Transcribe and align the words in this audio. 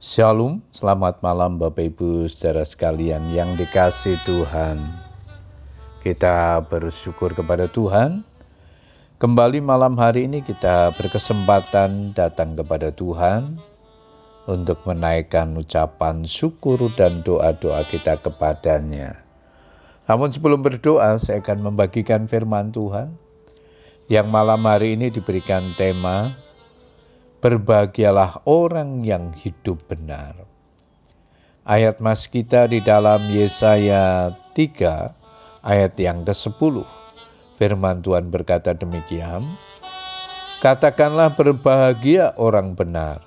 Shalom, 0.00 0.64
selamat 0.72 1.20
malam 1.20 1.60
Bapak 1.60 1.92
Ibu 1.92 2.24
saudara 2.24 2.64
sekalian 2.64 3.36
yang 3.36 3.52
dikasih 3.52 4.16
Tuhan. 4.24 4.80
Kita 6.00 6.56
bersyukur 6.64 7.36
kepada 7.36 7.68
Tuhan. 7.68 8.24
Kembali 9.20 9.60
malam 9.60 10.00
hari 10.00 10.24
ini 10.24 10.40
kita 10.40 10.96
berkesempatan 10.96 12.16
datang 12.16 12.56
kepada 12.56 12.88
Tuhan 12.88 13.60
untuk 14.48 14.80
menaikkan 14.88 15.52
ucapan 15.60 16.24
syukur 16.24 16.80
dan 16.96 17.20
doa-doa 17.20 17.84
kita 17.84 18.16
kepadanya. 18.24 19.20
Namun 20.08 20.32
sebelum 20.32 20.64
berdoa 20.64 21.20
saya 21.20 21.44
akan 21.44 21.60
membagikan 21.60 22.24
firman 22.24 22.72
Tuhan 22.72 23.20
yang 24.08 24.32
malam 24.32 24.64
hari 24.64 24.96
ini 24.96 25.12
diberikan 25.12 25.76
tema 25.76 26.32
Berbahagialah 27.40 28.44
orang 28.44 29.00
yang 29.00 29.32
hidup 29.32 29.88
benar. 29.88 30.44
Ayat 31.64 31.96
mas 32.04 32.28
kita 32.28 32.68
di 32.68 32.84
dalam 32.84 33.32
Yesaya 33.32 34.36
3 34.52 35.64
ayat 35.64 35.96
yang 35.96 36.20
ke-10. 36.20 36.84
Firman 37.56 38.04
Tuhan 38.04 38.28
berkata 38.28 38.76
demikian, 38.76 39.56
Katakanlah 40.60 41.32
berbahagia 41.32 42.36
orang 42.36 42.76
benar, 42.76 43.24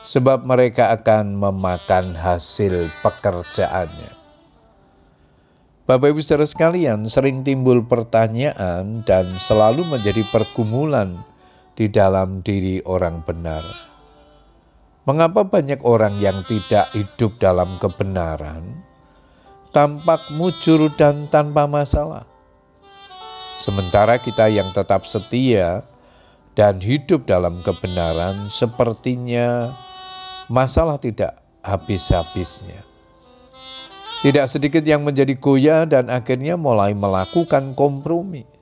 sebab 0.00 0.48
mereka 0.48 0.88
akan 0.96 1.36
memakan 1.36 2.16
hasil 2.16 2.88
pekerjaannya. 3.04 4.16
Bapak 5.84 6.16
Ibu 6.16 6.24
saudara 6.24 6.48
sekalian, 6.48 7.04
sering 7.12 7.44
timbul 7.44 7.84
pertanyaan 7.84 9.04
dan 9.04 9.36
selalu 9.36 9.84
menjadi 9.84 10.24
pergumulan 10.32 11.20
di 11.74 11.90
dalam 11.90 12.40
diri 12.40 12.78
orang 12.86 13.26
benar. 13.26 13.62
Mengapa 15.04 15.44
banyak 15.44 15.84
orang 15.84 16.16
yang 16.16 16.40
tidak 16.48 16.88
hidup 16.96 17.36
dalam 17.36 17.76
kebenaran 17.76 18.80
tampak 19.74 20.30
mujur 20.32 20.88
dan 20.94 21.26
tanpa 21.28 21.66
masalah? 21.66 22.24
Sementara 23.58 24.22
kita 24.22 24.46
yang 24.46 24.70
tetap 24.70 25.02
setia 25.04 25.82
dan 26.54 26.78
hidup 26.78 27.26
dalam 27.26 27.60
kebenaran 27.60 28.46
sepertinya 28.46 29.74
masalah 30.46 30.96
tidak 30.96 31.36
habis-habisnya. 31.66 32.86
Tidak 34.22 34.46
sedikit 34.48 34.80
yang 34.86 35.04
menjadi 35.04 35.36
goyah 35.36 35.84
dan 35.84 36.08
akhirnya 36.08 36.56
mulai 36.56 36.96
melakukan 36.96 37.76
kompromi 37.76 38.53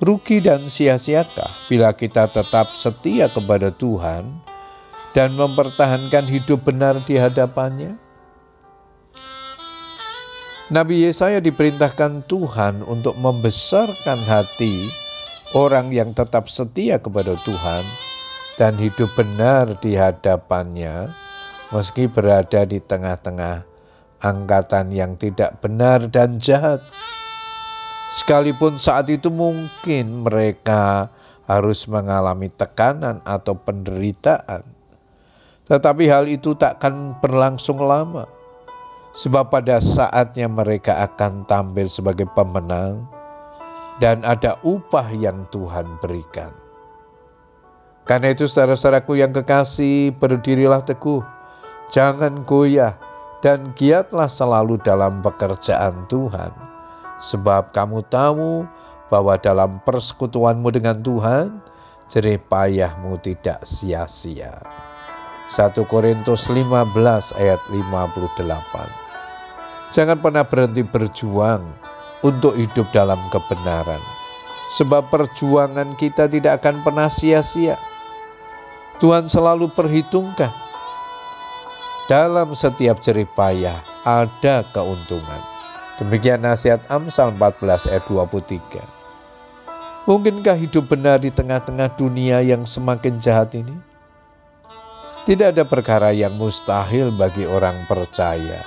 rugi 0.00 0.44
dan 0.44 0.68
sia-siakah 0.68 1.68
bila 1.72 1.92
kita 1.96 2.28
tetap 2.28 2.72
setia 2.76 3.32
kepada 3.32 3.72
Tuhan 3.72 4.28
dan 5.16 5.32
mempertahankan 5.32 6.28
hidup 6.28 6.68
benar 6.68 7.00
di 7.04 7.16
hadapannya? 7.16 7.96
Nabi 10.66 11.06
Yesaya 11.06 11.38
diperintahkan 11.38 12.26
Tuhan 12.26 12.82
untuk 12.82 13.14
membesarkan 13.14 14.18
hati 14.26 14.90
orang 15.54 15.94
yang 15.94 16.10
tetap 16.10 16.50
setia 16.50 16.98
kepada 16.98 17.38
Tuhan 17.38 17.86
dan 18.58 18.74
hidup 18.74 19.06
benar 19.14 19.78
di 19.78 19.94
hadapannya 19.94 21.06
meski 21.70 22.10
berada 22.10 22.66
di 22.66 22.82
tengah-tengah 22.82 23.62
angkatan 24.18 24.90
yang 24.90 25.14
tidak 25.14 25.60
benar 25.62 26.10
dan 26.10 26.42
jahat. 26.42 26.82
Sekalipun 28.06 28.78
saat 28.78 29.10
itu 29.10 29.34
mungkin 29.34 30.22
mereka 30.22 31.10
harus 31.50 31.90
mengalami 31.90 32.46
tekanan 32.46 33.18
atau 33.26 33.58
penderitaan, 33.58 34.62
tetapi 35.66 36.06
hal 36.06 36.30
itu 36.30 36.54
tak 36.54 36.78
akan 36.78 37.18
berlangsung 37.18 37.82
lama, 37.82 38.30
sebab 39.10 39.50
pada 39.50 39.82
saatnya 39.82 40.46
mereka 40.46 41.02
akan 41.02 41.50
tampil 41.50 41.90
sebagai 41.90 42.30
pemenang, 42.30 43.10
dan 43.98 44.22
ada 44.22 44.54
upah 44.62 45.10
yang 45.10 45.42
Tuhan 45.50 45.98
berikan. 45.98 46.54
Karena 48.06 48.30
itu, 48.30 48.46
saudara-saudaraku 48.46 49.18
yang 49.18 49.34
kekasih, 49.34 50.14
berdirilah 50.14 50.86
teguh, 50.86 51.26
jangan 51.90 52.46
goyah, 52.46 52.94
dan 53.42 53.74
giatlah 53.74 54.30
selalu 54.30 54.78
dalam 54.78 55.26
pekerjaan 55.26 56.06
Tuhan 56.06 56.75
Sebab 57.16 57.72
kamu 57.72 58.04
tahu 58.06 58.68
bahwa 59.08 59.38
dalam 59.40 59.80
persekutuanmu 59.80 60.68
dengan 60.68 61.00
Tuhan, 61.00 61.62
jerih 62.10 62.42
payahmu 62.42 63.18
tidak 63.22 63.64
sia-sia. 63.64 64.60
1 65.46 65.78
Korintus 65.86 66.50
15 66.50 67.38
ayat 67.38 67.62
58 67.70 69.06
Jangan 69.94 70.18
pernah 70.18 70.42
berhenti 70.42 70.82
berjuang 70.82 71.62
untuk 72.26 72.58
hidup 72.58 72.90
dalam 72.90 73.22
kebenaran. 73.30 74.02
Sebab 74.74 75.06
perjuangan 75.06 75.94
kita 75.94 76.26
tidak 76.26 76.58
akan 76.58 76.82
pernah 76.82 77.06
sia-sia. 77.06 77.78
Tuhan 78.98 79.30
selalu 79.30 79.70
perhitungkan. 79.70 80.50
Dalam 82.10 82.50
setiap 82.58 82.98
jerih 82.98 83.30
payah 83.30 83.78
ada 84.02 84.66
keuntungan. 84.74 85.55
Demikian 85.96 86.44
nasihat 86.44 86.84
Amsal 86.92 87.32
14 87.32 87.88
ayat 87.88 88.04
23. 88.04 88.84
Mungkinkah 90.04 90.52
hidup 90.60 90.92
benar 90.92 91.16
di 91.16 91.32
tengah-tengah 91.32 91.96
dunia 91.96 92.44
yang 92.44 92.68
semakin 92.68 93.16
jahat 93.16 93.56
ini? 93.56 93.72
Tidak 95.24 95.56
ada 95.56 95.64
perkara 95.64 96.12
yang 96.12 96.36
mustahil 96.36 97.10
bagi 97.16 97.48
orang 97.48 97.88
percaya. 97.88 98.60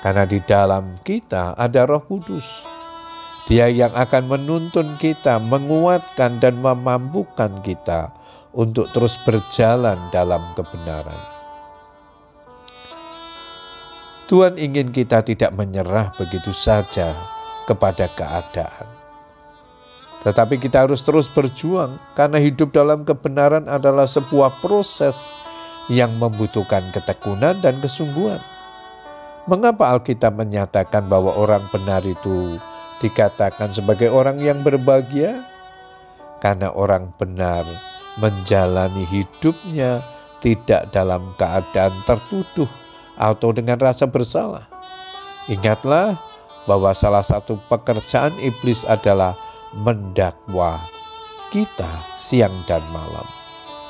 Karena 0.00 0.24
di 0.24 0.40
dalam 0.42 0.98
kita 1.04 1.52
ada 1.54 1.84
roh 1.84 2.02
kudus. 2.02 2.64
Dia 3.46 3.68
yang 3.68 3.92
akan 3.92 4.32
menuntun 4.32 4.96
kita, 4.96 5.36
menguatkan 5.36 6.40
dan 6.40 6.58
memampukan 6.58 7.60
kita 7.60 8.10
untuk 8.56 8.88
terus 8.96 9.20
berjalan 9.20 10.00
dalam 10.08 10.40
kebenaran. 10.56 11.41
Tuhan 14.30 14.54
ingin 14.56 14.94
kita 14.94 15.26
tidak 15.26 15.50
menyerah 15.52 16.14
begitu 16.14 16.54
saja 16.54 17.14
kepada 17.66 18.06
keadaan. 18.12 18.86
Tetapi 20.22 20.62
kita 20.62 20.86
harus 20.86 21.02
terus 21.02 21.26
berjuang 21.26 21.98
karena 22.14 22.38
hidup 22.38 22.70
dalam 22.70 23.02
kebenaran 23.02 23.66
adalah 23.66 24.06
sebuah 24.06 24.62
proses 24.62 25.34
yang 25.90 26.14
membutuhkan 26.14 26.94
ketekunan 26.94 27.58
dan 27.58 27.82
kesungguhan. 27.82 28.38
Mengapa 29.50 29.90
Alkitab 29.98 30.38
menyatakan 30.38 31.10
bahwa 31.10 31.34
orang 31.34 31.66
benar 31.74 32.06
itu 32.06 32.62
dikatakan 33.02 33.74
sebagai 33.74 34.06
orang 34.14 34.38
yang 34.38 34.62
berbahagia? 34.62 35.42
Karena 36.38 36.70
orang 36.70 37.10
benar 37.18 37.66
menjalani 38.22 39.02
hidupnya 39.02 40.06
tidak 40.38 40.94
dalam 40.94 41.34
keadaan 41.34 41.98
tertuduh 42.06 42.70
atau 43.16 43.52
dengan 43.52 43.78
rasa 43.78 44.08
bersalah. 44.08 44.68
Ingatlah 45.50 46.16
bahwa 46.64 46.94
salah 46.94 47.24
satu 47.26 47.58
pekerjaan 47.66 48.32
iblis 48.38 48.86
adalah 48.86 49.34
mendakwa 49.74 50.78
kita 51.50 51.90
siang 52.16 52.64
dan 52.64 52.80
malam. 52.94 53.26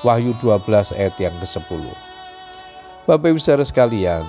Wahyu 0.02 0.34
12 0.42 0.98
ayat 0.98 1.14
yang 1.22 1.36
ke-10. 1.38 1.84
Bapak 3.06 3.28
Ibu 3.34 3.38
Saudara 3.38 3.62
sekalian, 3.62 4.26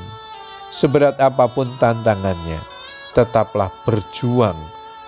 seberat 0.69 1.17
apa 1.17 1.49
pun 1.49 1.69
tantangannya, 1.81 2.61
tetaplah 3.17 3.73
berjuang 3.85 4.57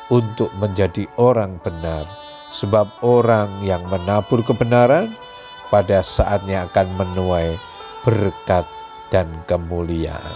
untuk 0.09 0.49
menjadi 0.57 1.05
orang 1.17 1.61
benar. 1.61 2.05
Sebab 2.49 3.03
orang 3.05 3.61
yang 3.65 3.83
menabur 3.89 4.41
kebenaran 4.45 5.13
pada 5.69 5.99
saatnya 6.05 6.69
akan 6.69 6.87
menuai 6.97 7.57
berkat 8.05 8.65
dan 9.15 9.31
kemuliaan. 9.47 10.35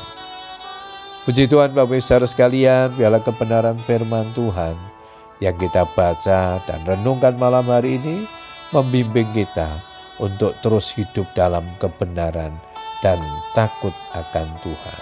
Puji 1.28 1.52
Tuhan 1.52 1.76
Bapak 1.76 2.00
Ibu 2.00 2.00
Saudara 2.00 2.24
sekalian, 2.24 2.96
biarlah 2.96 3.20
kebenaran 3.20 3.76
firman 3.84 4.32
Tuhan 4.32 4.80
yang 5.44 5.60
kita 5.60 5.84
baca 5.92 6.64
dan 6.64 6.80
renungkan 6.88 7.36
malam 7.36 7.68
hari 7.68 8.00
ini 8.00 8.24
membimbing 8.72 9.28
kita 9.36 9.84
untuk 10.24 10.56
terus 10.64 10.96
hidup 10.96 11.28
dalam 11.36 11.68
kebenaran 11.76 12.56
dan 13.04 13.20
takut 13.52 13.92
akan 14.16 14.48
Tuhan. 14.64 15.02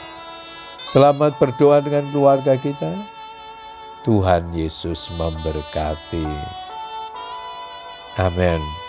Selamat 0.90 1.38
berdoa 1.38 1.78
dengan 1.86 2.10
keluarga 2.10 2.58
kita. 2.58 2.98
Tuhan 4.02 4.58
Yesus 4.58 5.14
memberkati. 5.14 6.26
Amin. 8.18 8.87